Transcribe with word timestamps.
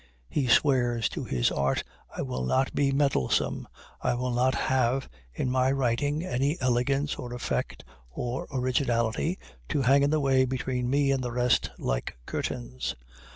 He 0.29 0.47
swears 0.47 1.07
to 1.09 1.25
his 1.25 1.51
art, 1.51 1.83
I 2.17 2.23
will 2.23 2.43
not 2.43 2.73
be 2.73 2.91
meddlesome, 2.91 3.67
I 4.01 4.15
will 4.15 4.31
not 4.31 4.55
have 4.55 5.07
in 5.31 5.51
my 5.51 5.71
writing 5.71 6.25
any 6.25 6.59
elegance, 6.59 7.17
or 7.17 7.33
effect, 7.35 7.83
or 8.09 8.47
originality, 8.51 9.37
to 9.69 9.83
hang 9.83 10.01
in 10.01 10.09
the 10.09 10.19
way 10.19 10.45
between 10.45 10.89
me 10.89 11.11
and 11.11 11.23
the 11.23 11.31
rest 11.31 11.69
like 11.77 12.17
curtains. 12.25 12.95